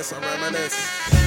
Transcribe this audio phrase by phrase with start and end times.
[0.00, 1.22] reminisce, I reminisce.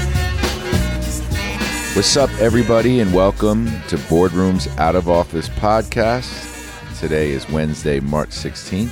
[1.95, 6.49] What's up, everybody, and welcome to Boardroom's Out of Office podcast.
[6.99, 8.91] Today is Wednesday, March 16th,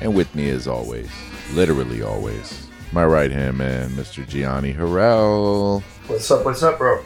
[0.00, 1.10] and with me, as always,
[1.52, 4.26] literally always, my right hand man, Mr.
[4.26, 5.82] Gianni Harrell.
[6.06, 6.44] What's up?
[6.44, 7.04] What's up, bro?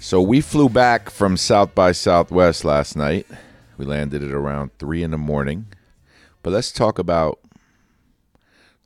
[0.00, 3.26] So, we flew back from South by Southwest last night.
[3.78, 5.66] We landed at around 3 in the morning.
[6.42, 7.38] But let's talk about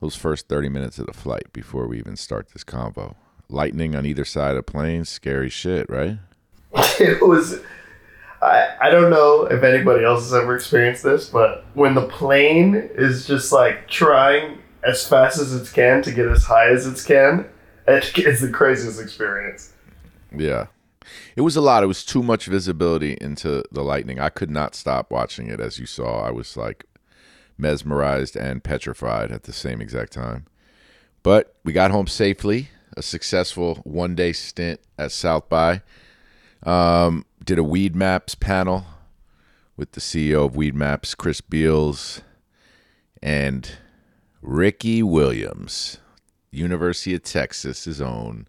[0.00, 3.14] those first 30 minutes of the flight before we even start this convo.
[3.48, 6.19] Lightning on either side of planes, scary shit, right?
[7.00, 7.60] It was.
[8.42, 12.74] I I don't know if anybody else has ever experienced this, but when the plane
[12.74, 17.06] is just like trying as fast as it can to get as high as it
[17.06, 17.47] can,
[17.88, 19.72] it is the craziest experience.
[20.34, 20.66] Yeah.
[21.36, 21.83] It was a lot.
[21.83, 24.19] It was too much visibility into the lightning.
[24.19, 26.22] I could not stop watching it as you saw.
[26.22, 26.86] I was like
[27.58, 30.46] mesmerized and petrified at the same exact time.
[31.22, 32.70] But we got home safely.
[32.96, 35.82] A successful one day stint at South by.
[36.62, 38.86] Um, did a Weedmaps panel
[39.77, 42.22] with the CEO of Weedmaps, Chris Beals,
[43.22, 43.70] and
[44.40, 45.98] Ricky Williams,
[46.50, 48.48] University of Texas' his own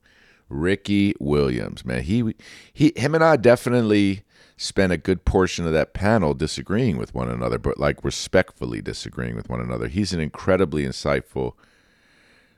[0.50, 1.86] Ricky Williams.
[1.86, 2.34] Man, he
[2.72, 4.24] he him and I definitely
[4.58, 9.36] spent a good portion of that panel disagreeing with one another, but like respectfully disagreeing
[9.36, 9.88] with one another.
[9.88, 11.54] He's an incredibly insightful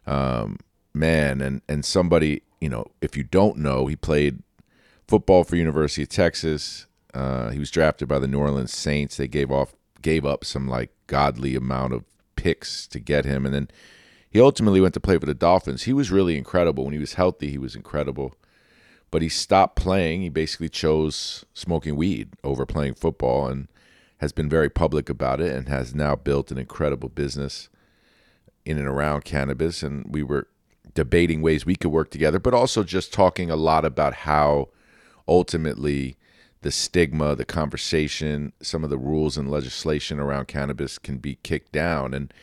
[0.07, 0.57] um,
[0.93, 4.41] man and and somebody you know if you don't know he played
[5.07, 6.87] football for University of Texas.
[7.13, 9.17] Uh, he was drafted by the New Orleans Saints.
[9.17, 12.05] They gave off gave up some like godly amount of
[12.35, 13.69] picks to get him, and then
[14.29, 15.83] he ultimately went to play for the Dolphins.
[15.83, 17.49] He was really incredible when he was healthy.
[17.49, 18.35] He was incredible,
[19.11, 20.21] but he stopped playing.
[20.21, 23.67] He basically chose smoking weed over playing football, and
[24.17, 27.69] has been very public about it, and has now built an incredible business
[28.65, 29.81] in and around cannabis.
[29.81, 30.47] And we were
[30.93, 34.69] debating ways we could work together, but also just talking a lot about how
[35.27, 36.17] ultimately
[36.61, 41.71] the stigma, the conversation, some of the rules and legislation around cannabis can be kicked
[41.71, 42.13] down.
[42.13, 42.33] And,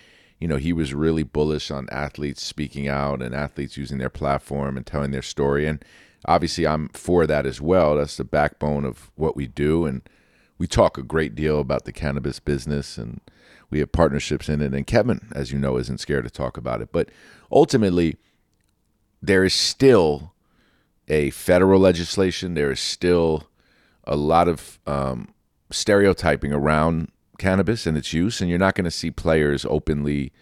[0.40, 4.76] you know, he was really bullish on athletes speaking out and athletes using their platform
[4.76, 5.66] and telling their story.
[5.66, 5.84] And
[6.26, 7.96] obviously, I'm for that as well.
[7.96, 9.86] That's the backbone of what we do.
[9.86, 10.02] And
[10.58, 13.20] we talk a great deal about the cannabis business and
[13.70, 14.74] we have partnerships in it.
[14.74, 16.90] And Kevin, as you know, isn't scared to talk about it.
[16.92, 17.10] But
[17.50, 18.16] ultimately,
[19.20, 20.32] there is still
[21.08, 22.54] a federal legislation.
[22.54, 23.48] There is still
[24.04, 25.34] a lot of um,
[25.70, 30.32] stereotyping around cannabis and its use, and you're not going to see players openly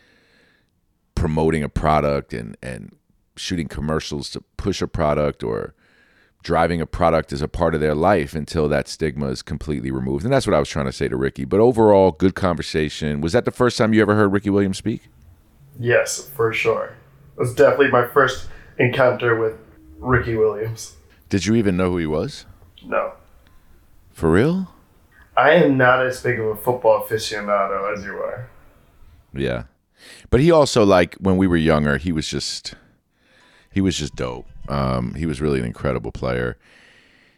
[1.14, 2.94] promoting a product and and
[3.36, 5.74] shooting commercials to push a product or
[6.42, 10.24] driving a product as a part of their life until that stigma is completely removed.
[10.24, 11.44] And that's what I was trying to say to Ricky.
[11.44, 13.20] But overall, good conversation.
[13.22, 15.08] Was that the first time you ever heard Ricky Williams speak?
[15.78, 16.94] Yes, for sure.
[17.36, 19.56] It was definitely my first encounter with
[19.98, 20.96] Ricky Williams.
[21.30, 22.44] Did you even know who he was?
[22.84, 23.14] No,
[24.12, 24.70] For real?
[25.36, 28.50] I am not as big of a football aficionado as you are.
[29.32, 29.64] Yeah.
[30.30, 32.74] But he also like when we were younger, he was just
[33.74, 34.46] he was just dope.
[34.68, 36.56] Um, he was really an incredible player.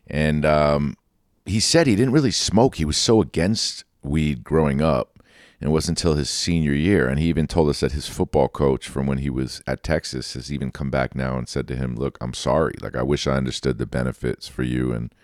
[0.06, 0.98] And um,
[1.46, 2.74] he said he didn't really smoke.
[2.74, 5.18] He was so against weed growing up.
[5.58, 7.08] And it wasn't until his senior year.
[7.08, 10.34] And he even told us that his football coach from when he was at Texas
[10.34, 12.74] has even come back now and said to him, Look, I'm sorry.
[12.82, 14.92] Like, I wish I understood the benefits for you.
[14.92, 15.14] And,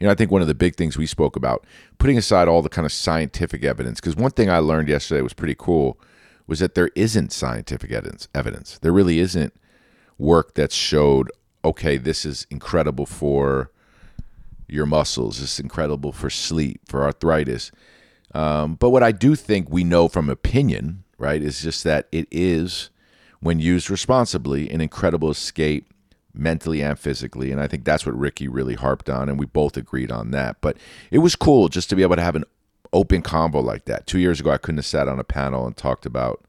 [0.00, 1.64] you know, I think one of the big things we spoke about,
[1.98, 5.32] putting aside all the kind of scientific evidence, because one thing I learned yesterday was
[5.32, 6.00] pretty cool,
[6.48, 8.26] was that there isn't scientific evidence.
[8.34, 8.80] Evidence.
[8.82, 9.54] There really isn't
[10.20, 11.30] work that showed,
[11.64, 13.70] okay, this is incredible for
[14.68, 15.40] your muscles.
[15.40, 17.72] This is incredible for sleep, for arthritis.
[18.34, 22.28] Um, but what I do think we know from opinion, right, is just that it
[22.30, 22.90] is,
[23.40, 25.92] when used responsibly, an incredible escape
[26.32, 27.50] mentally and physically.
[27.50, 30.60] And I think that's what Ricky really harped on, and we both agreed on that.
[30.60, 30.76] But
[31.10, 32.44] it was cool just to be able to have an
[32.92, 34.06] open combo like that.
[34.06, 36.44] Two years ago, I couldn't have sat on a panel and talked about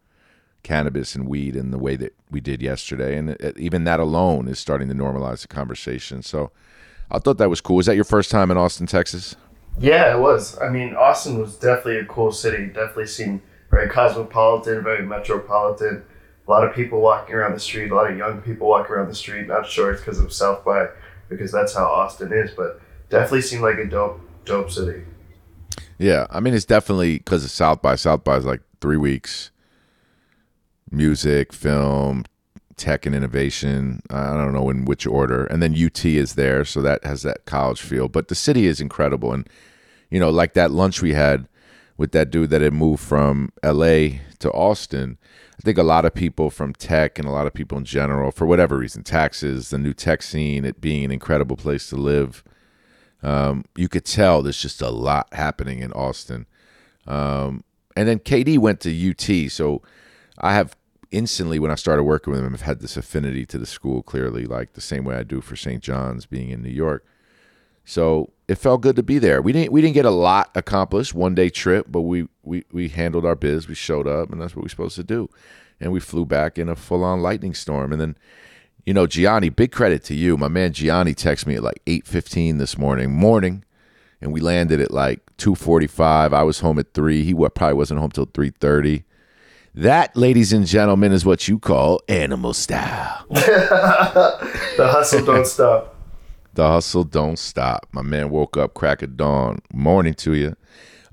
[0.64, 3.18] cannabis and weed in the way that we did yesterday.
[3.18, 6.22] And even that alone is starting to normalize the conversation.
[6.22, 6.52] So
[7.10, 7.78] I thought that was cool.
[7.78, 9.36] Was that your first time in Austin, Texas?
[9.80, 10.60] Yeah, it was.
[10.60, 12.68] I mean, Austin was definitely a cool city.
[12.68, 16.04] Definitely seemed very cosmopolitan, very metropolitan.
[16.48, 19.08] A lot of people walking around the street, a lot of young people walking around
[19.08, 19.48] the street.
[19.48, 20.88] Not sure it's because of South by,
[21.30, 25.04] because that's how Austin is, but definitely seemed like a dope, dope city.
[25.98, 27.96] Yeah, I mean it's definitely because of South by.
[27.96, 29.52] South by is like three weeks.
[30.92, 32.26] Music, film,
[32.76, 34.02] tech, and innovation.
[34.10, 37.46] I don't know in which order, and then UT is there, so that has that
[37.46, 38.08] college feel.
[38.08, 39.48] But the city is incredible, and
[40.10, 41.48] you know, like that lunch we had
[41.98, 44.22] with that dude that had moved from L.A.
[44.40, 45.18] to Austin.
[45.58, 48.32] I think a lot of people from tech and a lot of people in general,
[48.32, 52.44] for whatever reason, taxes, the new tech scene, it being an incredible place to live,
[53.22, 56.48] um, you could tell there's just a lot happening in Austin.
[57.06, 57.64] Um,
[57.96, 59.84] and then KD went to UT, so
[60.40, 60.76] I have
[61.12, 64.46] instantly when I started working with him, I've had this affinity to the school clearly,
[64.46, 65.84] like the same way I do for St.
[65.84, 67.06] John's being in New York.
[67.84, 69.42] So it felt good to be there.
[69.42, 72.90] We didn't we didn't get a lot accomplished, one day trip, but we we we
[72.90, 73.68] handled our biz.
[73.68, 75.30] We showed up, and that's what we're supposed to do.
[75.80, 78.18] And we flew back in a full on lightning storm, and then.
[78.84, 80.38] You know, Gianni, big credit to you.
[80.38, 83.12] My man Gianni texted me at like 8:15 this morning.
[83.12, 83.64] Morning,
[84.20, 86.34] and we landed at like 2:45.
[86.34, 87.24] I was home at 3.
[87.24, 89.04] He probably wasn't home till 3:30.
[89.74, 93.26] That, ladies and gentlemen, is what you call animal style.
[93.30, 95.96] the hustle don't stop.
[96.54, 97.88] The hustle don't stop.
[97.94, 99.60] My man woke up crack of dawn.
[99.74, 100.56] Morning to you.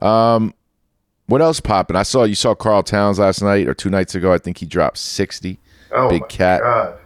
[0.04, 0.52] Um,
[1.26, 1.96] what else popping?
[1.96, 4.32] I saw you saw Karl Towns last night or two nights ago.
[4.32, 5.60] I think he dropped 60.
[5.92, 6.62] Oh Big my cat.
[6.62, 6.98] God.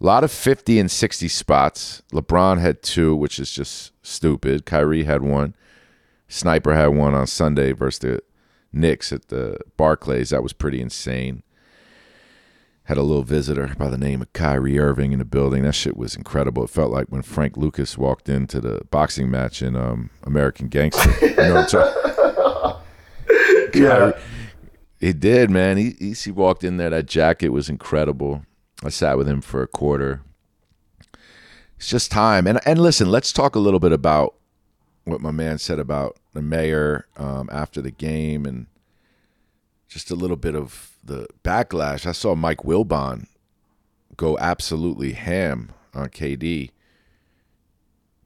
[0.00, 2.02] A lot of 50 and 60 spots.
[2.12, 4.66] LeBron had two, which is just stupid.
[4.66, 5.54] Kyrie had one.
[6.28, 8.22] Sniper had one on Sunday versus the
[8.76, 10.30] Knicks at the Barclays.
[10.30, 11.42] That was pretty insane.
[12.84, 15.64] Had a little visitor by the name of Kyrie Irving in the building.
[15.64, 16.64] That shit was incredible.
[16.64, 21.10] It felt like when Frank Lucas walked into the boxing match in um, American Gangster.
[21.20, 22.82] You know what I'm talking
[23.74, 24.12] Yeah.
[25.00, 25.76] He did, man.
[25.76, 26.90] He, he he walked in there.
[26.90, 28.42] That jacket was incredible.
[28.82, 30.22] I sat with him for a quarter.
[31.76, 32.46] It's just time.
[32.46, 34.34] And and listen, let's talk a little bit about
[35.04, 38.66] what my man said about the mayor um, after the game, and
[39.88, 42.06] just a little bit of the backlash.
[42.06, 43.26] I saw Mike Wilbon
[44.16, 46.70] go absolutely ham on KD.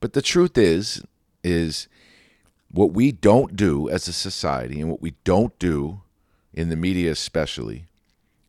[0.00, 1.02] But the truth is,
[1.44, 1.88] is
[2.70, 6.02] what we don't do as a society and what we don't do
[6.52, 7.86] in the media especially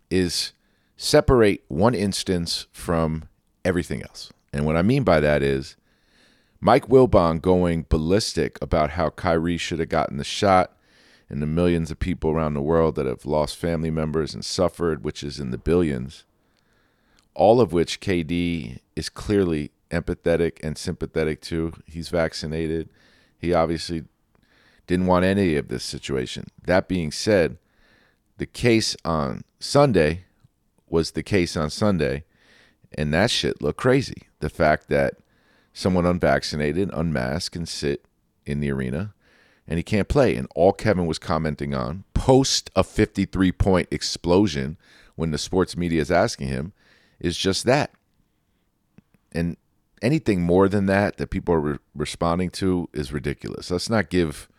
[0.09, 0.53] is
[0.97, 3.23] separate one instance from
[3.65, 4.31] everything else.
[4.53, 5.75] And what I mean by that is
[6.63, 10.77] Mike Wilbon going ballistic about how Kyrie should have gotten the shot
[11.27, 15.03] and the millions of people around the world that have lost family members and suffered,
[15.03, 16.23] which is in the billions,
[17.33, 21.73] all of which KD is clearly empathetic and sympathetic to.
[21.87, 22.89] He's vaccinated.
[23.39, 24.03] He obviously
[24.85, 26.45] didn't want any of this situation.
[26.63, 27.57] That being said,
[28.37, 30.25] the case on Sunday
[30.87, 32.23] was the case on Sunday,
[32.93, 34.27] and that shit looked crazy.
[34.41, 35.15] The fact that
[35.73, 38.05] someone unvaccinated, unmasked, can sit
[38.45, 39.13] in the arena
[39.67, 40.35] and he can't play.
[40.35, 44.77] And all Kevin was commenting on post a 53 point explosion
[45.15, 46.73] when the sports media is asking him
[47.19, 47.91] is just that.
[49.31, 49.57] And
[50.01, 53.71] anything more than that that people are re- responding to is ridiculous.
[53.71, 54.49] Let's not give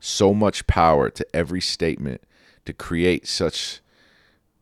[0.00, 2.22] so much power to every statement
[2.64, 3.80] to create such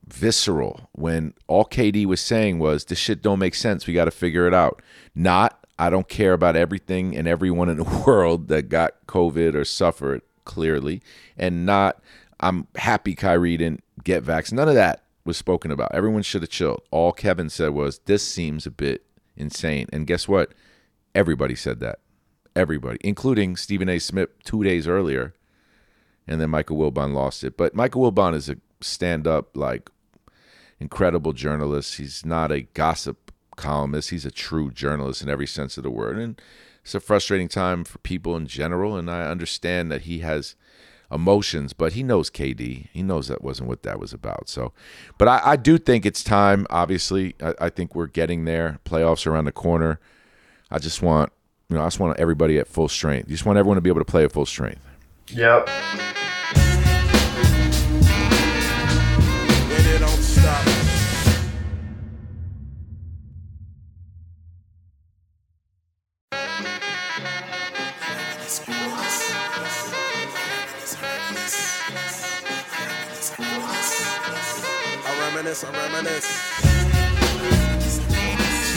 [0.07, 3.87] visceral when all KD was saying was this shit don't make sense.
[3.87, 4.83] We got to figure it out.
[5.15, 9.65] Not I don't care about everything and everyone in the world that got COVID or
[9.65, 11.03] suffered clearly,
[11.37, 12.03] and not
[12.41, 14.67] I'm happy Kyrie didn't get vaccinated.
[14.67, 15.95] None of that was spoken about.
[15.95, 16.83] Everyone should have chilled.
[16.91, 19.05] All Kevin said was this seems a bit
[19.37, 19.87] insane.
[19.93, 20.53] And guess what?
[21.15, 22.01] Everybody said that.
[22.55, 23.99] Everybody, including Stephen A.
[23.99, 25.33] Smith two days earlier,
[26.27, 27.57] and then Michael Wilbon lost it.
[27.57, 29.89] But Michael Wilbon is a stand-up, like
[30.79, 31.97] incredible journalist.
[31.97, 34.11] He's not a gossip columnist.
[34.11, 36.19] He's a true journalist in every sense of the word.
[36.19, 36.41] And
[36.83, 38.97] it's a frustrating time for people in general.
[38.97, 40.57] And I understand that he has
[41.11, 42.89] emotions, but he knows KD.
[42.93, 44.49] He knows that wasn't what that was about.
[44.49, 44.73] So,
[45.19, 46.67] but I, I do think it's time.
[46.71, 48.79] Obviously, I, I think we're getting there.
[48.85, 50.01] Playoffs around the corner.
[50.71, 51.33] I just want,
[51.69, 53.29] you know, I just want everybody at full strength.
[53.29, 54.81] You just want everyone to be able to play at full strength.
[55.29, 55.69] Yep.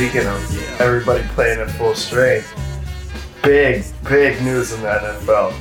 [0.06, 2.48] Speaking of everybody playing at full strength,
[3.42, 5.52] big, big news in the NFL.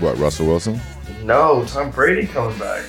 [0.00, 0.80] What, Russell Wilson?
[1.22, 2.82] No, Tom Brady coming back.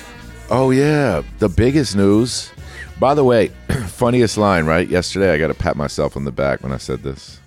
[0.48, 2.50] Oh yeah, the biggest news.
[2.98, 3.48] By the way,
[3.88, 4.88] funniest line, right?
[4.88, 7.40] Yesterday I got to pat myself on the back when I said this.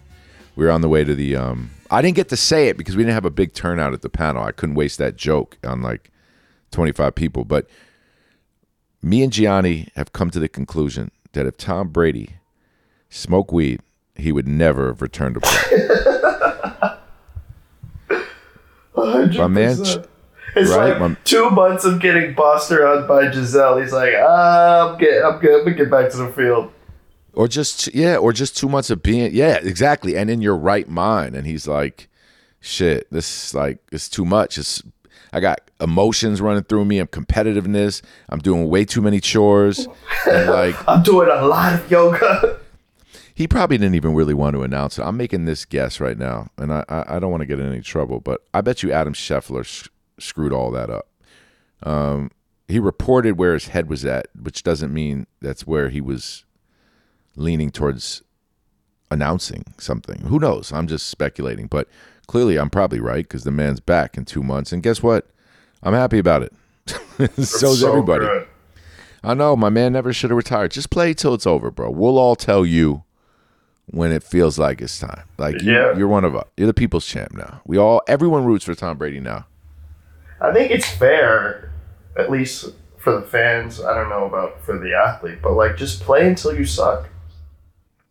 [0.56, 2.96] We were on the way to the um I didn't get to say it because
[2.96, 4.44] we didn't have a big turnout at the panel.
[4.44, 6.12] I couldn't waste that joke on like
[6.70, 7.68] 25 people, but
[9.02, 12.38] me and Gianni have come to the conclusion that if Tom Brady
[13.10, 13.82] smoked weed,
[14.16, 15.88] he would never have returned to play.
[18.96, 19.38] 100%.
[19.38, 19.72] My man
[20.56, 23.78] It's Right, like my- two months of getting bossed around by Gisele.
[23.80, 25.60] He's like, ah, I'm get, I'm good.
[25.60, 26.72] I'm gonna get back to the field.
[27.34, 30.88] or just yeah, or just two months of being yeah, exactly, and in your right
[30.90, 31.36] mind.
[31.36, 32.08] And he's like,
[32.60, 34.58] shit, this is like it's too much.
[34.58, 34.82] It's
[35.32, 36.98] I got emotions running through me.
[36.98, 38.02] I'm competitiveness.
[38.30, 39.88] I'm doing way too many chores,
[40.26, 42.60] and like I'm doing a lot of yoga.
[43.38, 45.04] He probably didn't even really want to announce it.
[45.04, 47.72] I'm making this guess right now, and I I, I don't want to get in
[47.72, 51.08] any trouble, but I bet you Adam Schefter sh- screwed all that up.
[51.84, 52.32] Um,
[52.68, 56.46] he reported where his head was at, which doesn't mean that's where he was
[57.36, 58.24] leaning towards
[59.12, 60.22] announcing something.
[60.22, 60.72] Who knows?
[60.74, 61.88] I'm just speculating, but
[62.26, 65.28] clearly I'm probably right because the man's back in two months, and guess what?
[65.84, 66.54] I'm happy about it.
[67.38, 68.26] So's So everybody.
[68.26, 68.48] good.
[69.24, 70.72] I know my man never should have retired.
[70.72, 71.92] Just play till it's over, bro.
[71.92, 73.04] We'll all tell you
[73.88, 75.24] when it feels like it's time.
[75.38, 75.96] Like you, Yeah.
[75.98, 76.46] you're one of us.
[76.58, 77.62] You're the people's champ now.
[77.66, 79.46] We all, everyone roots for Tom Brady now.
[80.42, 81.72] I think it's fair,
[82.18, 83.82] at least for the fans.
[83.82, 87.10] I don't know about for the athlete, but like just play until you suck.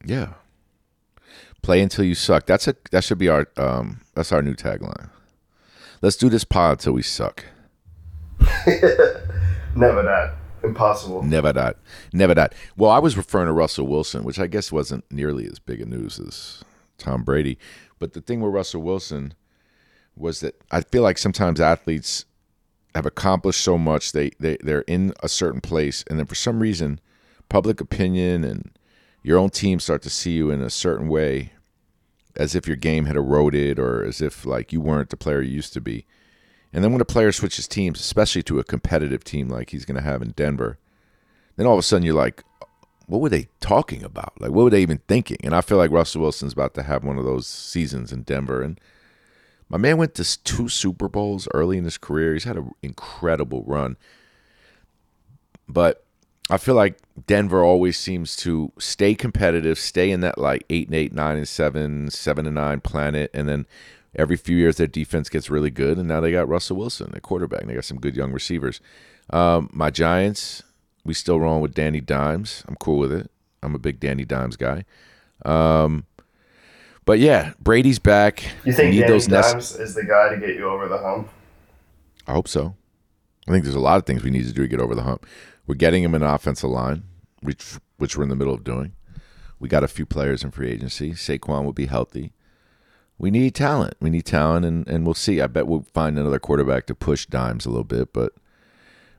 [0.04, 0.30] Yeah.
[1.62, 2.46] Play until you suck.
[2.46, 5.10] That's a that should be our um that's our new tagline.
[6.00, 7.44] Let's do this pod till we suck.
[9.76, 10.34] Never that.
[10.66, 11.22] Impossible.
[11.22, 11.78] Never that.
[12.12, 12.54] Never that.
[12.76, 15.86] Well, I was referring to Russell Wilson, which I guess wasn't nearly as big a
[15.86, 16.64] news as
[16.98, 17.58] Tom Brady.
[17.98, 19.34] But the thing with Russell Wilson
[20.16, 22.24] was that I feel like sometimes athletes
[22.94, 26.60] have accomplished so much, they, they, they're in a certain place, and then for some
[26.60, 27.00] reason,
[27.48, 28.70] public opinion and
[29.22, 31.52] your own team start to see you in a certain way
[32.36, 35.54] as if your game had eroded or as if like you weren't the player you
[35.54, 36.06] used to be.
[36.76, 39.96] And then when a player switches teams, especially to a competitive team like he's going
[39.96, 40.78] to have in Denver,
[41.56, 42.44] then all of a sudden you're like,
[43.06, 44.38] what were they talking about?
[44.38, 45.38] Like, what were they even thinking?
[45.42, 48.60] And I feel like Russell Wilson's about to have one of those seasons in Denver.
[48.60, 48.78] And
[49.70, 52.34] my man went to two Super Bowls early in his career.
[52.34, 53.96] He's had an incredible run.
[55.66, 56.04] But
[56.50, 60.94] I feel like Denver always seems to stay competitive, stay in that like eight and
[60.94, 63.66] eight, nine and seven, seven and nine planet, and then
[64.16, 67.22] every few years their defense gets really good, and now they got Russell Wilson, at
[67.22, 67.60] quarterback.
[67.62, 68.80] And they got some good young receivers.
[69.30, 70.62] Um, my Giants,
[71.04, 72.64] we still rolling with Danny Dimes.
[72.66, 73.30] I'm cool with it.
[73.62, 74.84] I'm a big Danny Dimes guy.
[75.44, 76.04] Um,
[77.04, 78.42] but yeah, Brady's back.
[78.64, 81.28] You think Danny nest- Dimes is the guy to get you over the hump?
[82.26, 82.74] I hope so.
[83.48, 85.04] I think there's a lot of things we need to do to get over the
[85.04, 85.24] hump.
[85.66, 87.04] We're getting him an offensive line,
[87.42, 88.92] which which we're in the middle of doing.
[89.58, 91.12] We got a few players in free agency.
[91.12, 92.32] Saquon will be healthy.
[93.18, 93.94] We need talent.
[94.00, 95.40] We need talent, and, and we'll see.
[95.40, 98.32] I bet we'll find another quarterback to push Dimes a little bit, but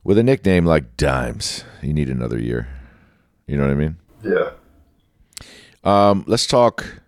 [0.03, 2.67] with a nickname like Dimes, you need another year.
[3.47, 3.97] You know what I mean?
[4.23, 4.51] Yeah.
[5.83, 7.01] Um, let's talk.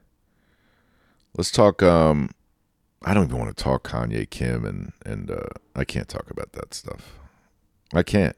[1.38, 1.84] Let's talk.
[1.84, 2.32] Um,
[3.04, 6.54] I don't even want to talk Kanye, Kim, and and uh, I can't talk about
[6.54, 7.20] that stuff.
[7.94, 8.36] I can't.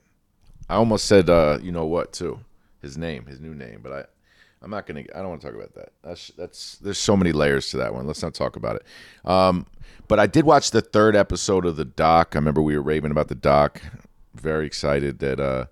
[0.70, 2.40] I almost said, uh, you know what, too,
[2.82, 4.06] his name, his new name, but I,
[4.62, 5.04] I'm not gonna.
[5.16, 5.90] I don't want to talk about that.
[6.04, 6.78] That's that's.
[6.78, 8.06] There's so many layers to that one.
[8.06, 8.84] Let's not talk about it.
[9.30, 9.66] Um,
[10.08, 12.36] but I did watch the third episode of the doc.
[12.36, 13.82] I remember we were raving about the doc.
[14.36, 15.66] Very excited that uh,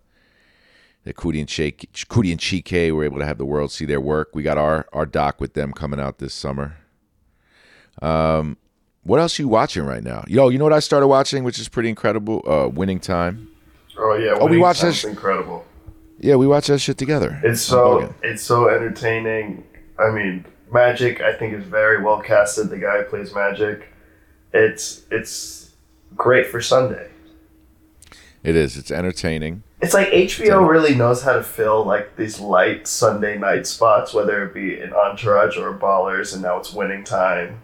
[1.03, 4.01] that Coodie and Chike, Coodie and Chike were able to have the world see their
[4.01, 4.29] work.
[4.33, 6.77] We got our our doc with them coming out this summer.
[8.01, 8.57] Um,
[9.03, 10.23] what else are you watching right now?
[10.27, 12.41] Yo, you know what I started watching, which is pretty incredible.
[12.47, 13.49] Uh, Winning Time.
[13.97, 14.31] Oh yeah.
[14.31, 15.65] Oh, we Winning watched this- Incredible.
[16.19, 17.39] Yeah, we watch that shit together.
[17.43, 19.63] It's so it's so entertaining.
[19.97, 22.69] I mean, Magic I think is very well casted.
[22.69, 23.87] The guy who plays Magic,
[24.53, 25.71] it's it's
[26.15, 27.09] great for Sunday.
[28.43, 28.77] It is.
[28.77, 29.63] It's entertaining.
[29.81, 34.45] It's like HBO really knows how to fill like these light Sunday night spots, whether
[34.45, 37.61] it be in Entourage or Ballers, and now it's Winning Time.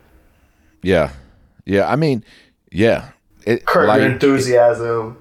[0.82, 1.12] Yeah,
[1.66, 1.90] yeah.
[1.90, 2.24] I mean,
[2.72, 3.10] yeah.
[3.46, 5.18] It, Curb Enthusiasm.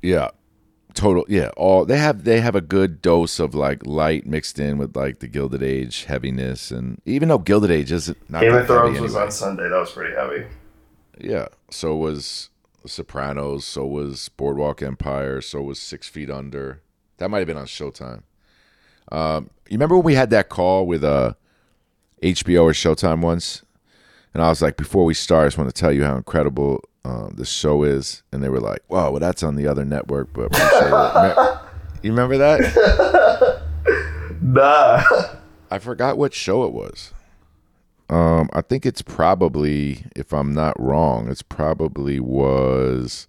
[0.00, 0.30] Yeah.
[0.94, 4.78] Total yeah, all they have they have a good dose of like light mixed in
[4.78, 8.62] with like the Gilded Age heaviness and even though Gilded Age isn't not Game that
[8.62, 9.24] of Thrones heavy was anyway.
[9.24, 9.68] on Sunday.
[9.68, 10.46] That was pretty heavy.
[11.18, 11.48] Yeah.
[11.70, 12.50] So was
[12.86, 16.82] Sopranos, so was Boardwalk Empire, so was Six Feet Under.
[17.18, 18.22] That might have been on Showtime.
[19.10, 21.34] Um, you remember when we had that call with uh
[22.22, 23.62] HBO or Showtime once?
[24.34, 26.82] And I was like, before we start, I just want to tell you how incredible
[27.04, 28.22] um, the show is.
[28.32, 31.60] And they were like, wow, well, that's on the other network, but sure
[32.02, 33.62] you remember that?
[34.40, 35.02] Nah.
[35.70, 37.12] I forgot what show it was.
[38.10, 43.26] Um, I think it's probably, if I'm not wrong, it's probably was.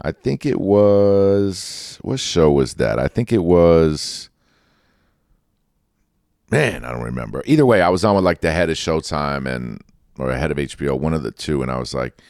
[0.00, 1.98] I think it was.
[2.02, 2.98] What show was that?
[2.98, 4.28] I think it was.
[6.50, 7.42] Man, I don't remember.
[7.46, 9.80] Either way, I was on with like the head of Showtime and
[10.18, 12.20] or head of HBO, one of the two, and I was like,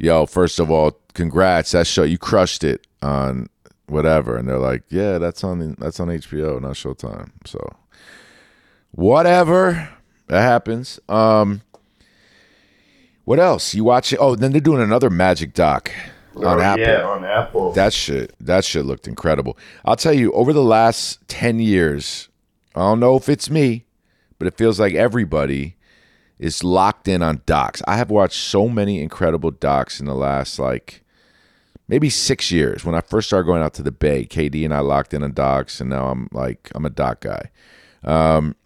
[0.00, 1.72] yo, first of all, congrats.
[1.72, 3.48] That show you crushed it on
[3.86, 4.36] whatever.
[4.36, 7.30] And they're like, yeah, that's on that's on HBO, not Showtime.
[7.44, 7.60] So
[8.92, 9.90] whatever.
[10.28, 10.98] That happens.
[11.08, 11.62] Um
[13.24, 13.74] what else?
[13.74, 14.16] You watch it?
[14.20, 15.92] Oh, then they're doing another magic doc
[16.34, 16.84] on Oh, Apple.
[16.84, 17.72] Yeah, on Apple.
[17.72, 19.56] That shit, that shit looked incredible.
[19.84, 22.28] I'll tell you, over the last 10 years,
[22.74, 23.84] I don't know if it's me,
[24.38, 25.76] but it feels like everybody
[26.40, 27.82] is locked in on docs.
[27.86, 31.04] I have watched so many incredible docs in the last like
[31.86, 32.82] maybe six years.
[32.82, 35.34] When I first started going out to the Bay, KD and I locked in on
[35.34, 37.50] docs, and now I'm like I'm a doc guy.
[38.02, 38.56] Um,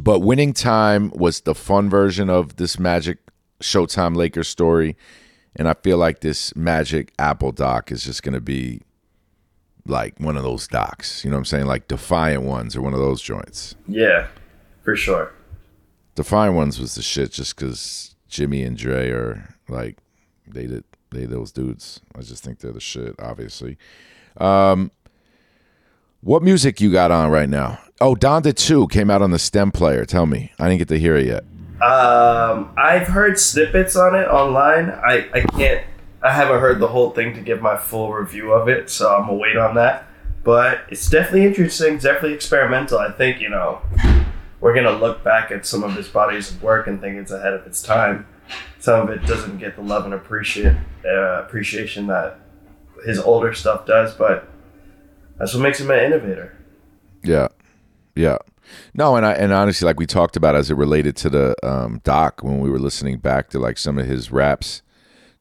[0.00, 3.18] but Winning Time was the fun version of this Magic
[3.60, 4.96] Showtime Lakers story.
[5.56, 8.80] And I feel like this Magic Apple doc is just going to be
[9.84, 11.24] like one of those docs.
[11.24, 11.66] You know what I'm saying?
[11.66, 13.74] Like Defiant Ones or one of those joints.
[13.86, 14.28] yeah,
[14.82, 15.34] for sure.
[16.18, 19.98] Defiant Ones was the shit just because Jimmy and Dre are like,
[20.48, 20.82] they did,
[21.12, 22.00] they those dudes.
[22.12, 23.78] I just think they're the shit, obviously.
[24.36, 24.90] Um,
[26.20, 27.78] what music you got on right now?
[28.00, 30.04] Oh, Donda 2 came out on the stem player.
[30.04, 30.50] Tell me.
[30.58, 31.44] I didn't get to hear it yet.
[31.80, 34.90] Um, I've heard snippets on it online.
[34.90, 35.86] I, I can't.
[36.20, 39.26] I haven't heard the whole thing to give my full review of it, so I'm
[39.26, 40.08] gonna wait on that.
[40.42, 41.98] But it's definitely interesting.
[41.98, 42.98] Definitely experimental.
[42.98, 43.80] I think you know
[44.60, 47.54] we're gonna look back at some of his bodies of work and think it's ahead
[47.54, 48.26] of its time.
[48.78, 52.40] Some of it doesn't get the love and appreciate uh, appreciation that
[53.04, 54.48] his older stuff does, but
[55.38, 56.56] that's what makes him an innovator.
[57.22, 57.48] Yeah,
[58.14, 58.38] yeah.
[58.94, 62.00] No, and I and honestly, like we talked about as it related to the um,
[62.04, 64.82] doc when we were listening back to like some of his raps,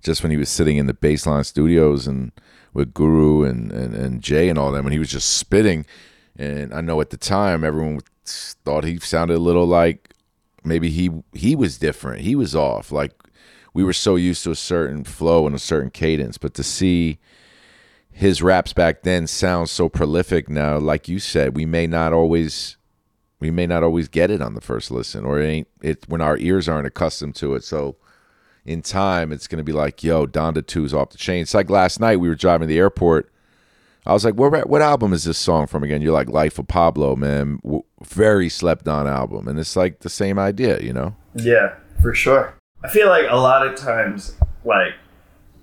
[0.01, 2.31] just when he was sitting in the baseline studios and
[2.73, 5.85] with Guru and, and and Jay and all them, when he was just spitting,
[6.37, 10.13] and I know at the time everyone thought he sounded a little like
[10.63, 12.91] maybe he he was different, he was off.
[12.91, 13.13] Like
[13.73, 17.19] we were so used to a certain flow and a certain cadence, but to see
[18.11, 22.77] his raps back then sound so prolific now, like you said, we may not always
[23.39, 26.21] we may not always get it on the first listen or it ain't it when
[26.21, 27.63] our ears aren't accustomed to it.
[27.63, 27.95] So
[28.65, 31.43] in time it's going to be like yo donda 2's off the chain.
[31.43, 33.31] It's like last night we were driving to the airport
[34.07, 36.67] i was like what, what album is this song from again you're like life of
[36.67, 37.59] pablo man
[38.03, 42.55] very slept on album and it's like the same idea you know Yeah, for sure.
[42.83, 44.93] I feel like a lot of times, like,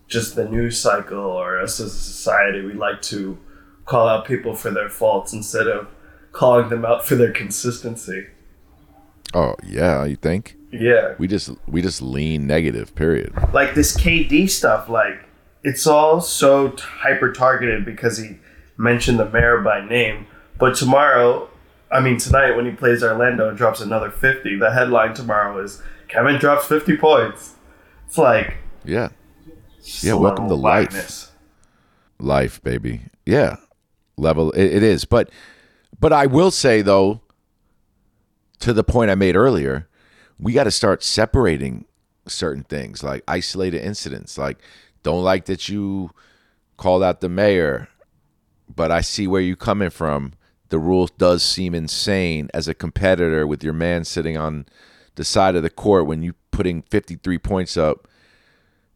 [0.09, 3.39] just the news cycle or us as a society, we like to
[3.87, 5.87] call out people for their faults instead of
[6.33, 8.27] calling them out for their consistency.
[9.35, 11.15] oh yeah you think Yeah.
[11.19, 15.19] we just we just lean negative period Like this KD stuff, like,
[15.65, 18.37] it's all so hyper targeted because he
[18.77, 20.27] mentioned the mayor by name.
[20.59, 21.49] But tomorrow,
[21.91, 25.83] I mean, tonight when he plays Orlando and drops another 50, the headline tomorrow is
[26.09, 27.55] Kevin drops 50 points.
[28.07, 29.09] It's like, yeah
[30.03, 31.31] Yeah, welcome to life.
[32.19, 33.57] life baby yeah
[34.17, 35.31] level it, it is but
[35.99, 37.21] but i will say though
[38.61, 39.89] to the point i made earlier
[40.39, 41.87] we got to start separating
[42.27, 44.59] certain things like isolated incidents like
[45.05, 46.11] don't like that you
[46.77, 47.89] called out the mayor
[48.75, 50.33] but i see where you're coming from
[50.71, 54.67] the rule does seem insane as a competitor with your man sitting on
[55.15, 58.09] the side of the court when you putting 53 points up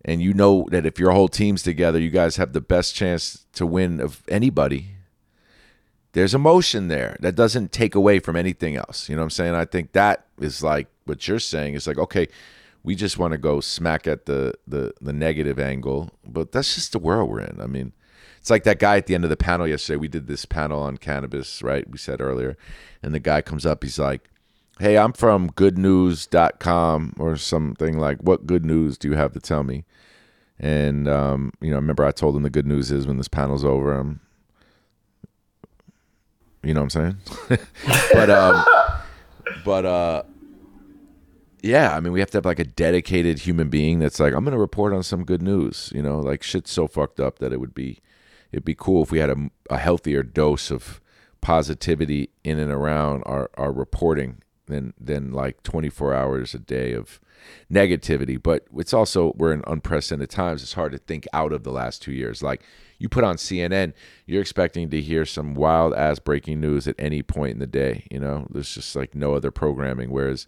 [0.05, 3.47] and you know that if your whole team's together, you guys have the best chance
[3.53, 4.93] to win of anybody.
[6.13, 9.09] There's emotion there that doesn't take away from anything else.
[9.09, 9.55] You know what I'm saying?
[9.55, 12.29] I think that is like what you're saying is like, okay,
[12.83, 16.93] we just want to go smack at the the the negative angle, but that's just
[16.93, 17.61] the world we're in.
[17.61, 17.93] I mean,
[18.39, 19.97] it's like that guy at the end of the panel yesterday.
[19.97, 21.89] We did this panel on cannabis, right?
[21.91, 22.57] We said earlier,
[23.03, 24.31] and the guy comes up, he's like,
[24.79, 29.65] "Hey, I'm from goodnews.com or something like, what good news do you have to tell
[29.65, 29.85] me?"
[30.59, 33.29] And um, you know, I remember I told him the good news is when this
[33.29, 34.21] panel's over, I'm,
[36.63, 37.17] you know what I'm
[37.49, 37.61] saying?
[38.13, 38.65] but um,
[39.65, 40.23] but uh,
[41.63, 44.45] yeah, I mean, we have to have like a dedicated human being that's like, I'm
[44.45, 45.93] gonna report on some good news.
[45.95, 48.01] You know, like shit's so fucked up that it would be,
[48.53, 51.01] it'd be cool if we had a, a healthier dose of
[51.41, 57.21] positivity in and around our our reporting than than like 24 hours a day of
[57.73, 58.41] negativity.
[58.41, 60.63] But it's also we're in unprecedented times.
[60.63, 62.43] It's hard to think out of the last two years.
[62.43, 62.63] Like
[62.99, 63.93] you put on CNN,
[64.27, 68.07] you're expecting to hear some wild ass breaking news at any point in the day.
[68.11, 70.11] You know, there's just like no other programming.
[70.11, 70.47] Whereas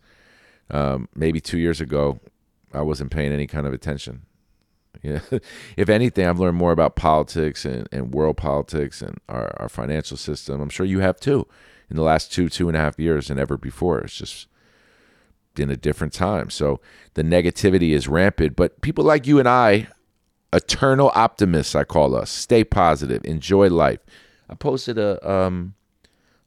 [0.71, 2.21] um, maybe two years ago,
[2.73, 4.23] I wasn't paying any kind of attention.
[5.03, 5.21] Yeah.
[5.77, 10.17] if anything, I've learned more about politics and, and world politics and our, our financial
[10.17, 10.61] system.
[10.61, 11.47] I'm sure you have too
[11.89, 14.01] in the last two, two and a half years than ever before.
[14.01, 14.47] It's just,
[15.59, 16.51] in a different time.
[16.51, 16.81] So
[17.15, 18.57] the negativity is rampant.
[18.57, 19.89] But people like you and I,
[20.53, 24.01] eternal optimists, I call us, stay positive, enjoy life.
[24.49, 25.75] I posted a um,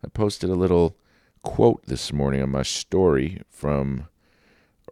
[0.04, 0.98] I posted a little
[1.44, 4.08] quote this morning on my story from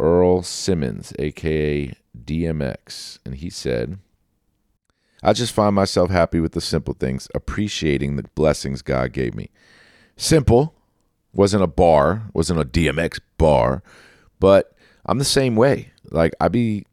[0.02, 4.00] Earl Simmons, aka DMX, and he said.
[5.24, 9.52] I just find myself happy with the simple things, appreciating the blessings God gave me.
[10.18, 10.74] Simple,
[11.32, 13.84] wasn't a bar, wasn't a DMX bar,
[14.40, 15.92] but I'm the same way.
[16.10, 16.88] Like I be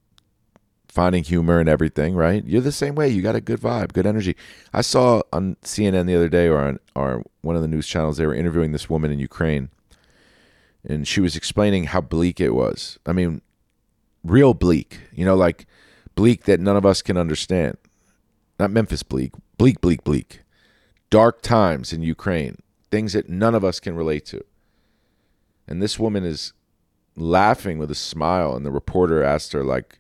[0.88, 2.44] finding humor and everything, right?
[2.44, 3.08] You're the same way.
[3.08, 4.36] You got a good vibe, good energy.
[4.74, 8.18] I saw on CNN the other day or on or one of the news channels
[8.18, 9.70] they were interviewing this woman in Ukraine
[10.84, 12.98] and she was explaining how bleak it was.
[13.06, 13.42] I mean,
[14.24, 15.00] real bleak.
[15.12, 15.66] You know, like
[16.14, 17.76] bleak that none of us can understand
[18.58, 20.40] not Memphis Bleek, bleak, bleak, bleak.
[21.10, 22.58] Dark times in Ukraine,
[22.90, 24.44] things that none of us can relate to.
[25.66, 26.52] And this woman is
[27.16, 29.98] laughing with a smile, and the reporter asked her, like,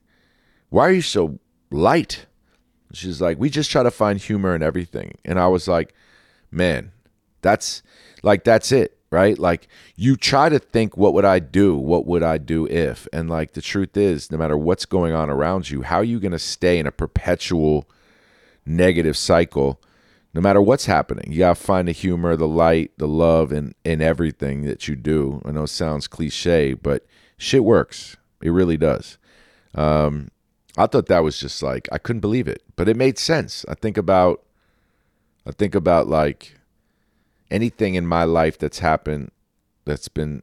[0.70, 1.38] why are you so
[1.70, 2.26] light?
[2.92, 5.16] She's like, we just try to find humor in everything.
[5.24, 5.94] And I was like,
[6.50, 6.92] man,
[7.42, 7.82] that's
[8.22, 9.38] like, that's it, right?
[9.38, 11.76] Like, you try to think, what would I do?
[11.76, 13.08] What would I do if?
[13.12, 16.20] And like, the truth is, no matter what's going on around you, how are you
[16.20, 17.88] going to stay in a perpetual
[18.68, 19.80] negative cycle
[20.34, 24.02] no matter what's happening you gotta find the humor the light the love in in
[24.02, 27.06] everything that you do i know it sounds cliche but
[27.38, 29.16] shit works it really does
[29.74, 30.28] um,
[30.76, 33.74] i thought that was just like i couldn't believe it but it made sense i
[33.74, 34.44] think about
[35.46, 36.57] i think about like
[37.50, 39.30] anything in my life that's happened
[39.84, 40.42] that's been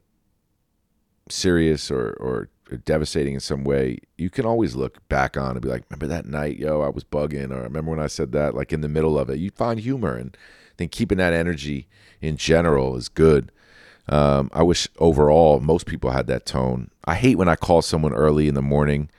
[1.28, 2.48] serious or or
[2.84, 6.26] devastating in some way, you can always look back on and be like, remember that
[6.26, 9.18] night, yo, I was bugging, or remember when I said that, like in the middle
[9.18, 9.38] of it.
[9.38, 11.86] You find humor, and I think keeping that energy
[12.20, 13.52] in general is good.
[14.08, 16.90] Um, I wish overall most people had that tone.
[17.04, 19.10] I hate when I call someone early in the morning,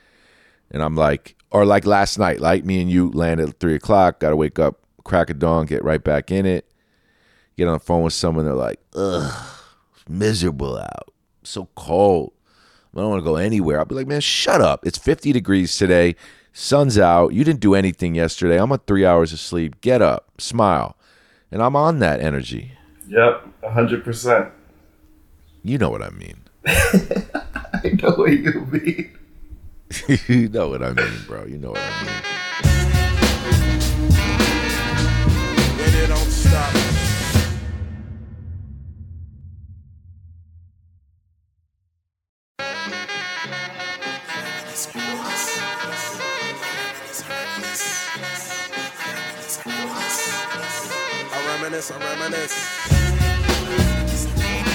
[0.71, 4.19] and I'm like, or like last night, like me and you landed at three o'clock,
[4.19, 6.67] got to wake up, crack a dawn, get right back in it,
[7.58, 9.34] get on the phone with someone, they're like, ugh,
[10.08, 11.12] miserable out,
[11.43, 12.32] so cold
[12.98, 13.78] I don't want to go anywhere.
[13.78, 14.86] I'll be like, man, shut up.
[14.86, 16.15] It's 50 degrees today.
[16.52, 17.34] Sun's out.
[17.34, 18.60] You didn't do anything yesterday.
[18.60, 19.80] I'm on three hours of sleep.
[19.82, 20.98] Get up, smile.
[21.52, 22.74] And I'm on that energy.
[23.08, 24.52] Yep, 100%.
[25.63, 26.41] You know what I mean.
[26.65, 29.15] I know what you mean.
[30.28, 31.46] you know what I mean, bro.
[31.46, 32.13] You know what I mean.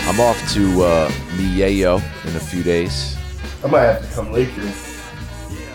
[0.09, 3.15] I'm off to uh, Mieo in a few days.
[3.63, 4.73] I might have to come later.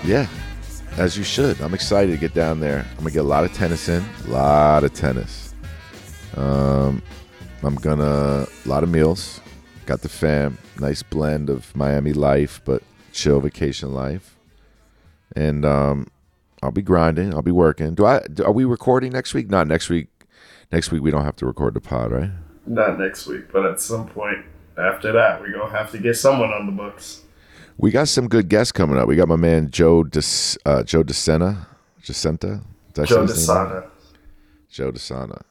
[0.04, 0.28] Yeah,
[0.98, 1.62] as you should.
[1.62, 2.84] I'm excited to get down there.
[2.92, 5.54] I'm gonna get a lot of tennis in, a lot of tennis.
[6.36, 7.04] Um,
[7.62, 9.40] I'm gonna a lot of meals.
[9.86, 12.82] Got the fam, nice blend of Miami life, but
[13.13, 14.36] chill vacation life.
[15.36, 16.08] And um,
[16.63, 17.36] I'll be grinding.
[17.36, 17.94] I'll be working.
[17.94, 18.24] Do I?
[18.44, 19.52] Are we recording next week?
[19.52, 20.08] Not next week.
[20.72, 22.32] Next week we don't have to record the pod, right?
[22.66, 24.46] Not next week, but at some point
[24.78, 27.22] after that, we're going to have to get someone on the books.
[27.78, 29.08] We got some good guests coming up.
[29.08, 31.68] We got my man Joe Des, uh, Joe DeSena,
[32.02, 32.62] Jacinta.
[32.94, 33.68] Did I say Joe his name right?
[33.68, 33.90] DeSana.
[34.70, 35.42] Joe DeSana.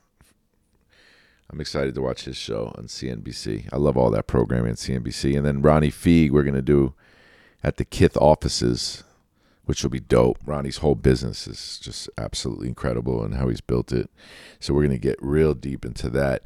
[1.51, 3.69] I'm excited to watch his show on CNBC.
[3.73, 5.37] I love all that programming on CNBC.
[5.37, 6.95] And then Ronnie Fieg, we're going to do
[7.63, 9.05] at the Kith offices,
[9.67, 10.39] which will be dope.
[10.45, 14.09] Ronnie's whole business is just absolutely incredible and how he's built it.
[14.59, 16.43] So we're going to get real deep into that.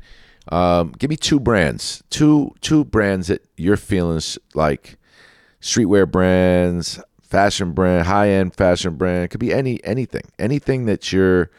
[0.48, 4.20] Um, give me two brands, two two brands that you're feeling
[4.54, 4.98] like
[5.60, 9.24] streetwear brands, fashion brand, high end fashion brand.
[9.24, 11.50] It could be any anything, anything that you're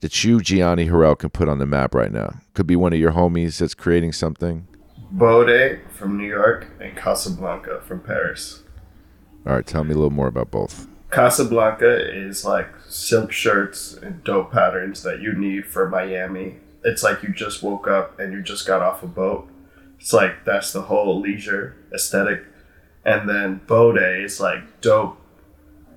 [0.00, 2.40] that you Gianni Harrell can put on the map right now.
[2.52, 4.68] Could be one of your homies that's creating something.
[5.10, 8.62] Bode from New York and Casablanca from Paris.
[9.46, 10.86] All right, tell me a little more about both.
[11.10, 16.56] Casablanca is like silk shirts and dope patterns that you need for Miami.
[16.84, 19.48] It's like you just woke up and you just got off a boat.
[19.98, 22.44] It's like that's the whole leisure aesthetic.
[23.04, 25.18] And then Bode is like dope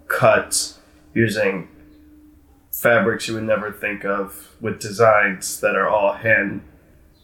[0.07, 0.79] cuts
[1.13, 1.67] using
[2.71, 6.61] fabrics you would never think of with designs that are all hand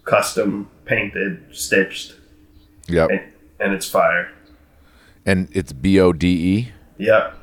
[0.03, 2.15] custom painted, stitched,
[2.87, 3.09] Yep.
[3.09, 3.21] and,
[3.59, 4.31] and it's fire.
[5.25, 6.71] And it's B O D E.
[6.97, 7.33] Yep.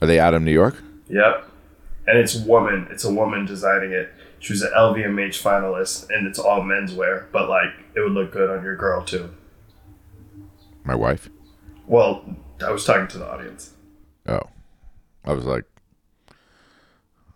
[0.00, 0.82] Are they out of New York?
[1.08, 1.46] Yep.
[2.06, 2.88] And it's woman.
[2.90, 4.12] It's a woman designing it.
[4.38, 8.48] She was an LVMH finalist, and it's all menswear, but like it would look good
[8.48, 9.30] on your girl too.
[10.82, 11.28] My wife.
[11.86, 12.24] Well,
[12.64, 13.74] I was talking to the audience.
[14.26, 14.40] Oh,
[15.24, 15.64] I was like,
[16.30, 16.32] I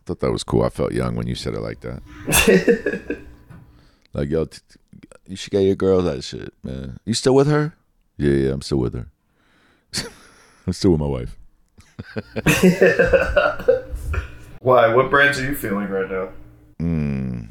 [0.06, 0.62] thought that was cool.
[0.62, 3.20] I felt young when you said it like that.
[4.14, 4.60] like, yo, t-
[5.26, 6.98] you should get your girl that shit, man.
[7.04, 7.74] You still with her?
[8.16, 9.10] Yeah, yeah, I'm still with her.
[10.66, 11.36] I'm still with my wife.
[14.60, 14.94] Why?
[14.94, 16.30] What brands are you feeling right now?
[16.78, 17.44] Hmm.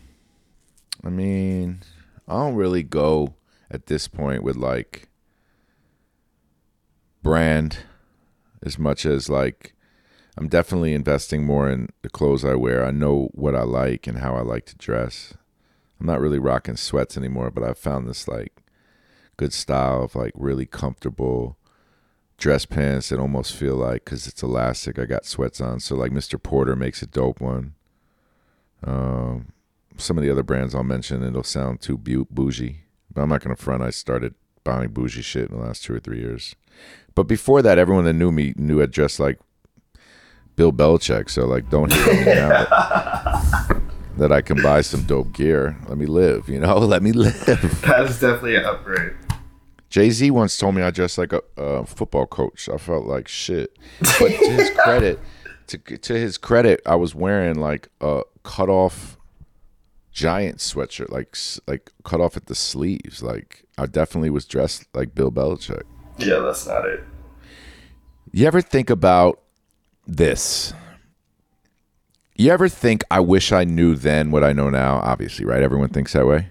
[1.03, 1.81] I mean,
[2.27, 3.35] I don't really go
[3.69, 5.09] at this point with like
[7.21, 7.79] brand
[8.61, 9.73] as much as like
[10.37, 12.85] I'm definitely investing more in the clothes I wear.
[12.85, 15.33] I know what I like and how I like to dress.
[15.99, 18.63] I'm not really rocking sweats anymore, but I've found this like
[19.37, 21.57] good style of like really comfortable
[22.37, 24.99] dress pants that almost feel like because it's elastic.
[24.99, 26.41] I got sweats on, so like Mr.
[26.41, 27.73] Porter makes a dope one.
[28.83, 29.53] Um,
[29.97, 32.81] some of the other brands I'll mention, it'll sound too bu- bougie,
[33.13, 33.83] but I'm not gonna front.
[33.83, 36.55] I started buying bougie shit in the last two or three years.
[37.15, 39.39] But before that, everyone that knew me knew I dressed like
[40.55, 41.29] Bill Belichick.
[41.29, 43.81] So like, don't on me now that,
[44.17, 45.77] that I can buy some dope gear.
[45.87, 46.77] Let me live, you know.
[46.93, 47.45] Let me live.
[47.45, 49.13] That is definitely an upgrade.
[49.93, 52.67] Jay Z once told me I dressed like a, a football coach.
[52.67, 53.77] I felt like shit.
[53.99, 55.19] But to his credit,
[55.67, 59.19] to to his credit, I was wearing like a cut off
[60.11, 63.21] giant sweatshirt, like like cut off at the sleeves.
[63.21, 65.83] Like I definitely was dressed like Bill Belichick.
[66.17, 67.03] Yeah, that's not it.
[68.31, 69.43] You ever think about
[70.07, 70.73] this?
[72.35, 75.01] You ever think I wish I knew then what I know now?
[75.03, 75.61] Obviously, right?
[75.61, 76.47] Everyone thinks that way.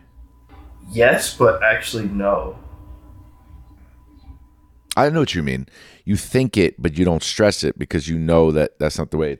[0.93, 2.57] Yes, but actually no.
[4.97, 5.69] I know what you mean.
[6.05, 9.17] You think it, but you don't stress it because you know that that's not the
[9.17, 9.39] way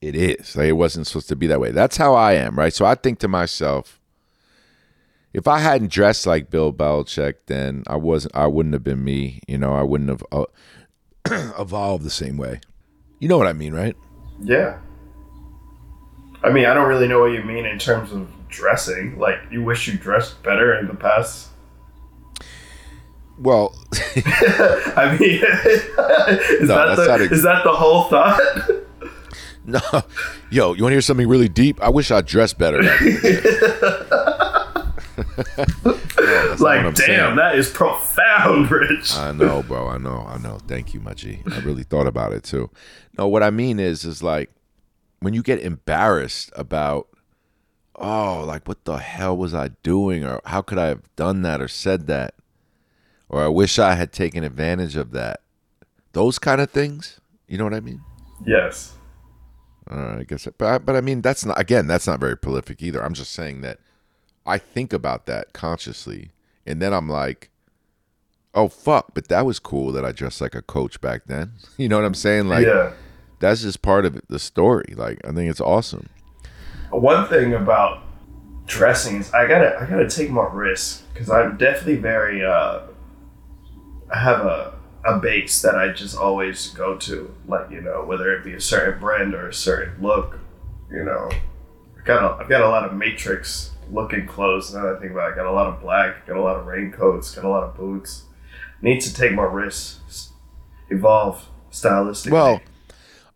[0.00, 0.56] it, is.
[0.56, 1.70] Like it wasn't supposed to be that way.
[1.70, 2.72] That's how I am, right?
[2.72, 4.00] So I think to myself,
[5.32, 8.36] if I hadn't dressed like Bill Belichick, then I wasn't.
[8.36, 9.40] I wouldn't have been me.
[9.48, 10.44] You know, I wouldn't have uh,
[11.58, 12.60] evolved the same way.
[13.18, 13.96] You know what I mean, right?
[14.42, 14.78] Yeah.
[16.44, 19.18] I mean, I don't really know what you mean in terms of dressing.
[19.18, 21.48] Like, you wish you dressed better in the past.
[23.38, 23.74] Well,
[24.96, 25.42] I mean,
[26.60, 28.40] is, No, that the, ex- is that the whole thought?
[29.64, 29.80] no,
[30.50, 31.82] yo, you want to hear something really deep?
[31.82, 32.80] I wish I dressed better.
[32.82, 34.72] back in the day.
[35.84, 35.92] No,
[36.48, 37.18] that's not what I'm like, saying.
[37.18, 39.16] damn, that is profound, Rich.
[39.16, 39.88] I know, bro.
[39.88, 40.24] I know.
[40.28, 40.58] I know.
[40.66, 41.40] Thank you, my G.
[41.50, 42.70] I really thought about it too.
[43.18, 44.50] No, what I mean is, is like
[45.20, 47.08] when you get embarrassed about,
[47.96, 51.60] oh, like what the hell was I doing, or how could I have done that
[51.60, 52.34] or said that,
[53.32, 55.40] or I wish I had taken advantage of that.
[56.12, 57.18] Those kind of things.
[57.48, 58.02] You know what I mean?
[58.46, 58.94] yes.
[59.90, 62.82] Uh, I guess, but I, but I mean, that's not again, that's not very prolific
[62.82, 63.02] either.
[63.02, 63.78] I'm just saying that
[64.46, 66.30] I think about that consciously,
[66.64, 67.50] and then I'm like,
[68.54, 71.54] oh fuck, but that was cool that I dressed like a coach back then.
[71.78, 72.48] You know what I'm saying?
[72.48, 72.92] Like yeah.
[73.40, 74.94] that's just part of the story.
[74.96, 76.08] Like I think it's awesome.
[76.90, 78.04] One thing about
[78.66, 82.82] dressing is I gotta I gotta take more risks because I'm definitely very uh
[84.18, 88.44] have a a base that I just always go to like you know whether it
[88.44, 90.38] be a certain brand or a certain look
[90.90, 91.30] you know.
[91.98, 95.12] I got a, I've got a lot of matrix looking clothes now that I think
[95.12, 95.32] about it.
[95.32, 97.76] I got a lot of black got a lot of raincoats got a lot of
[97.76, 98.24] boots.
[98.80, 100.32] Need to take more risks.
[100.90, 102.32] Evolve stylistically.
[102.32, 102.60] Well,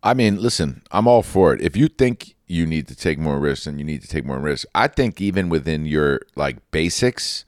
[0.03, 1.61] I mean, listen, I'm all for it.
[1.61, 4.39] If you think you need to take more risks and you need to take more
[4.39, 7.45] risks, I think even within your like basics,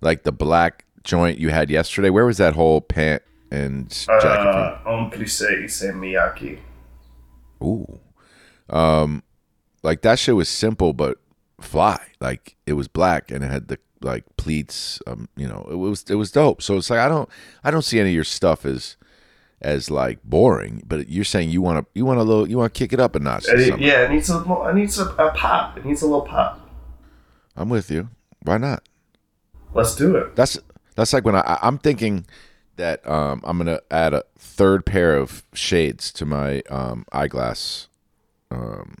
[0.00, 4.28] like the black joint you had yesterday, where was that whole pant and jacket?
[4.28, 6.58] uh, on Miyake
[7.62, 7.98] Ooh.
[8.68, 9.22] Um
[9.82, 11.18] like that shit was simple but
[11.60, 11.98] fly.
[12.20, 16.04] Like it was black and it had the like pleats, um, you know, it was
[16.08, 16.62] it was dope.
[16.62, 17.28] So it's like I don't
[17.64, 18.96] I don't see any of your stuff as
[19.60, 22.72] as like boring, but you're saying you want to you want a little you want
[22.72, 23.46] to kick it up a notch.
[23.48, 25.76] It- yeah, it needs a it needs a, a pop.
[25.76, 26.66] It needs a little pop.
[27.56, 28.08] I'm with you.
[28.42, 28.88] Why not?
[29.74, 30.34] Let's do it.
[30.34, 30.58] That's
[31.00, 32.26] that's like when I I'm thinking
[32.76, 37.88] that um I'm gonna add a third pair of shades to my um eyeglass
[38.50, 38.96] um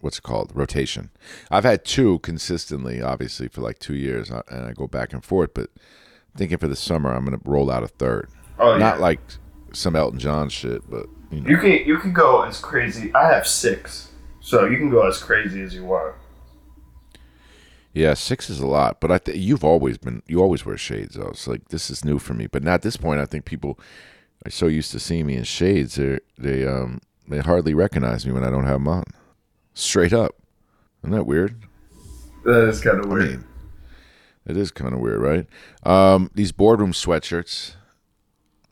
[0.00, 1.10] what's it called rotation.
[1.50, 5.24] I've had two consistently, obviously for like two years, uh, and I go back and
[5.24, 5.50] forth.
[5.54, 5.70] But
[6.36, 8.30] thinking for the summer, I'm gonna roll out a third.
[8.58, 8.78] Oh yeah.
[8.78, 9.20] Not like
[9.72, 11.50] some Elton John shit, but you know.
[11.50, 13.12] you can you can go as crazy.
[13.14, 16.14] I have six, so you can go as crazy as you want.
[17.98, 21.16] Yeah, six is a lot, but I think you've always been you always wear shades
[21.16, 21.28] though.
[21.30, 23.78] It's like this is new for me, but now at this point, I think people
[24.46, 25.96] are so used to seeing me in shades.
[25.96, 29.04] They they um they hardly recognize me when I don't have them on.
[29.74, 30.36] Straight up,
[31.02, 31.56] isn't that weird?
[32.44, 33.30] That is kind of I weird.
[33.30, 33.44] mean,
[34.46, 35.46] it is kind of weird, right?
[35.82, 37.74] Um, these boardroom sweatshirts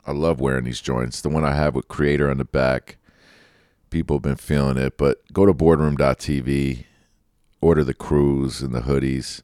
[0.05, 1.19] I love wearing these joints.
[1.19, 2.97] The one I have with Creator on the back.
[3.89, 6.85] People have been feeling it, but go to boardroom.tv,
[7.61, 9.41] order the crews and the hoodies.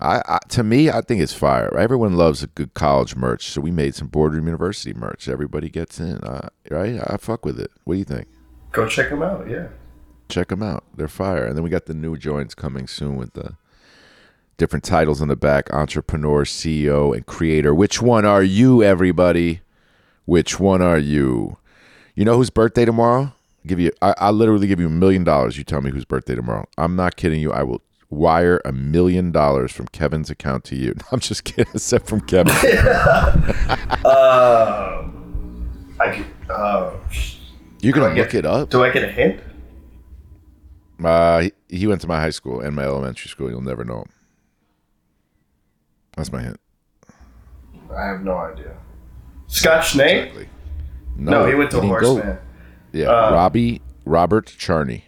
[0.00, 1.76] I, I to me, I think it's fire.
[1.76, 5.28] Everyone loves a good college merch, so we made some Boardroom University merch.
[5.28, 6.98] Everybody gets in, uh, right?
[7.06, 7.70] I fuck with it.
[7.84, 8.28] What do you think?
[8.72, 9.48] Go check them out.
[9.48, 9.68] Yeah.
[10.28, 10.84] check them out.
[10.96, 11.44] They're fire.
[11.44, 13.56] And then we got the new joints coming soon with the
[14.56, 17.74] different titles on the back: entrepreneur, CEO, and creator.
[17.74, 19.60] Which one are you, everybody?
[20.24, 21.58] Which one are you?
[22.14, 23.32] You know whose birthday tomorrow?
[23.66, 25.58] Give you, I, I literally give you a million dollars.
[25.58, 26.66] You tell me whose birthday tomorrow.
[26.78, 27.52] I'm not kidding you.
[27.52, 30.94] I will wire a million dollars from Kevin's account to you.
[31.12, 31.66] I'm just kidding.
[31.74, 32.54] Except from Kevin.
[34.02, 36.24] Um, I can.
[36.48, 36.92] Uh,
[37.80, 38.70] You I can get- look it up.
[38.70, 39.40] do I get a hint?
[41.04, 43.50] Uh, he, he went to my high school and my elementary school.
[43.50, 44.08] You'll never know him.
[46.16, 46.58] That's my hint.
[47.94, 48.74] I have no idea.
[49.48, 50.18] Scotch Nate?
[50.28, 50.48] Exactly.
[51.16, 51.80] No, he went to.
[51.80, 52.38] Horseman.
[52.92, 55.04] Yeah, Uh, Robbie Robert Charney.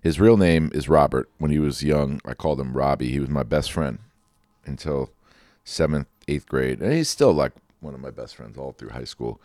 [0.00, 1.28] His real name is Robert.
[1.38, 3.10] When he was young, I called him Robbie.
[3.10, 3.98] He was my best friend
[4.64, 5.10] until
[5.64, 9.04] seventh, eighth grade, and he's still like one of my best friends all through high
[9.04, 9.40] school.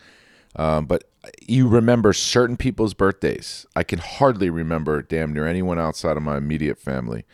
[0.55, 1.05] Um, but
[1.47, 3.65] you remember certain people's birthdays.
[3.75, 7.25] I can hardly remember damn near anyone outside of my immediate family.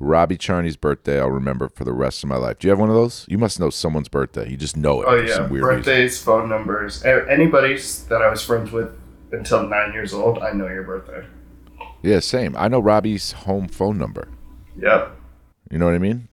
[0.00, 2.58] Robbie Charney's birthday, I'll remember for the rest of my life.
[2.58, 3.24] Do you have one of those?
[3.28, 4.50] You must know someone's birthday.
[4.50, 5.06] You just know it.
[5.08, 5.76] Oh yeah, some weird reason.
[5.82, 8.90] birthdays, phone numbers, anybody's that I was friends with
[9.32, 10.38] until nine years old.
[10.38, 11.24] I know your birthday.
[12.02, 12.54] Yeah, same.
[12.56, 14.28] I know Robbie's home phone number.
[14.76, 15.16] Yep,
[15.70, 16.28] You know what I mean?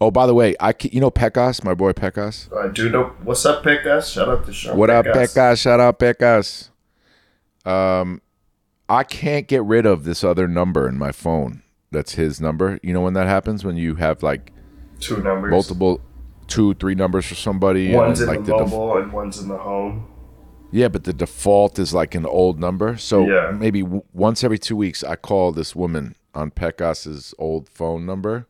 [0.00, 2.48] Oh, by the way, I you know Pecos, my boy Pecos.
[2.56, 3.12] I do know.
[3.22, 4.08] What's up, Pecos?
[4.10, 4.76] Shout out to Sean.
[4.76, 5.34] What up, Pecos.
[5.34, 5.58] Pecos?
[5.60, 6.70] Shout out Pecos.
[7.64, 8.20] Um,
[8.88, 11.62] I can't get rid of this other number in my phone.
[11.92, 12.80] That's his number.
[12.82, 14.52] You know when that happens when you have like
[14.98, 15.50] Two numbers.
[15.52, 16.00] multiple,
[16.48, 17.94] two, three numbers for somebody.
[17.94, 20.08] One's and, in like the def- mobile and one's in the home.
[20.70, 22.96] Yeah, but the default is like an old number.
[22.98, 23.50] So Yeah.
[23.52, 28.46] maybe w- once every two weeks, I call this woman on Pecos's old phone number.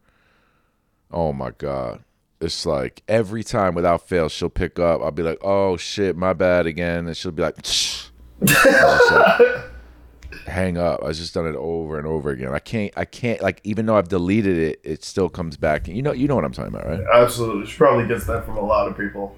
[1.10, 2.02] Oh my god,
[2.40, 5.00] it's like every time without fail, she'll pick up.
[5.00, 8.08] I'll be like, "Oh shit, my bad again," and she'll be like, "Shh."
[8.40, 9.40] Like,
[10.46, 11.02] hang up.
[11.02, 12.52] I just done it over and over again.
[12.52, 12.92] I can't.
[12.96, 13.40] I can't.
[13.40, 15.88] Like even though I've deleted it, it still comes back.
[15.88, 16.12] You know.
[16.12, 17.00] You know what I'm talking about, right?
[17.14, 19.34] Absolutely, she probably gets that from a lot of people.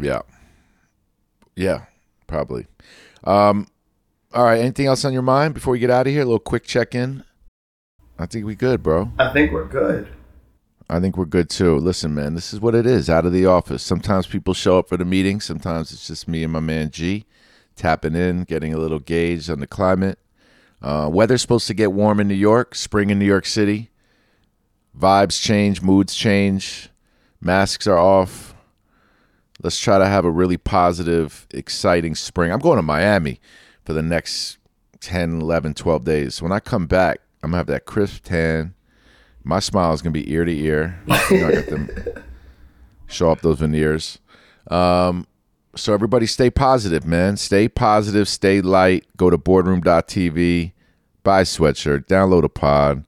[0.00, 0.20] Yeah.
[1.56, 1.86] Yeah,
[2.26, 2.66] probably.
[3.24, 3.66] Um,
[4.32, 4.60] all right.
[4.60, 6.22] Anything else on your mind before we get out of here?
[6.22, 7.24] A little quick check in.
[8.18, 9.10] I think we good, bro.
[9.18, 10.08] I think we're good.
[10.88, 11.76] I think we're good too.
[11.76, 13.82] Listen, man, this is what it is out of the office.
[13.82, 15.40] Sometimes people show up for the meeting.
[15.40, 17.24] Sometimes it's just me and my man G
[17.76, 20.18] tapping in, getting a little gauge on the climate.
[20.82, 23.90] Uh, weather's supposed to get warm in New York, spring in New York City.
[24.98, 26.88] Vibes change, moods change,
[27.40, 28.54] masks are off.
[29.66, 32.52] Let's try to have a really positive, exciting spring.
[32.52, 33.40] I'm going to Miami
[33.84, 34.58] for the next
[35.00, 36.40] 10, 11, 12 days.
[36.40, 38.74] When I come back, I'm going to have that crisp tan.
[39.42, 41.02] My smile is going to be ear to ear.
[41.08, 41.90] You know, I got them
[43.08, 44.20] show off those veneers.
[44.70, 45.26] Um,
[45.74, 47.36] so everybody stay positive, man.
[47.36, 49.04] Stay positive, stay light.
[49.16, 50.74] Go to boardroom.tv,
[51.24, 53.04] buy a sweatshirt, download a pod,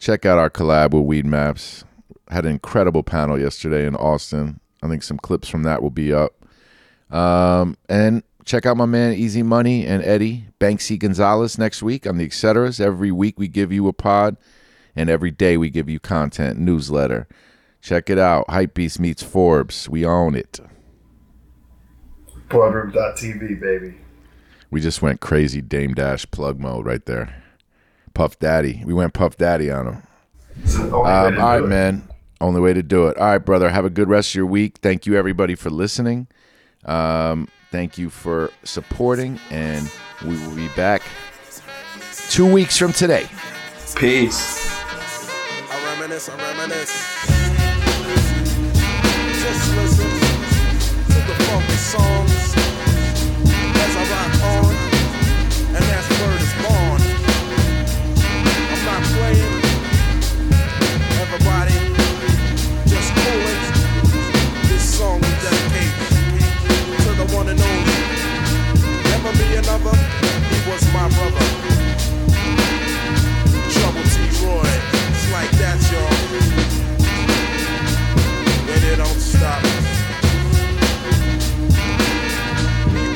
[0.00, 1.84] check out our collab with Weedmaps.
[2.30, 4.58] Had an incredible panel yesterday in Austin.
[4.84, 6.34] I think some clips from that will be up.
[7.10, 12.18] Um, and check out my man Easy Money and Eddie Banksy Gonzalez next week on
[12.18, 12.80] the Etceteras.
[12.80, 14.36] Every week we give you a pod,
[14.94, 17.26] and every day we give you content newsletter.
[17.80, 18.46] Check it out.
[18.48, 19.88] Hypebeast meets Forbes.
[19.88, 20.60] We own it.
[22.50, 23.94] Boardroom.tv, baby.
[24.70, 27.42] We just went crazy Dame Dash plug mode right there.
[28.12, 28.82] Puff Daddy.
[28.84, 30.02] We went Puff Daddy on him.
[30.62, 32.08] It's the only Um, all right, man.
[32.40, 33.16] Only way to do it.
[33.16, 33.70] All right, brother.
[33.70, 34.78] Have a good rest of your week.
[34.78, 36.26] Thank you, everybody, for listening.
[36.84, 39.90] Um, thank you for supporting, and
[40.22, 41.02] we will be back
[42.28, 43.26] two weeks from today.
[43.96, 44.68] Peace.
[45.70, 46.92] I reminisce, I reminisce.
[49.40, 50.10] Just listen
[51.06, 52.54] to the funky songs
[53.76, 54.74] as I rock on,
[55.76, 56.33] and as word
[71.30, 71.60] brother.
[73.70, 74.16] Trouble T.
[74.44, 74.68] Roy.
[75.10, 76.14] It's like that, y'all.
[78.72, 79.62] And it don't stop.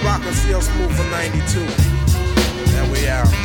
[0.04, 1.60] Rockin' CL Smooth for 92.
[2.78, 3.37] And we out.